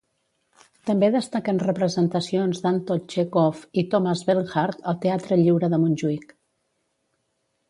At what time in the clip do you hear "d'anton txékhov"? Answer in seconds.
2.65-3.61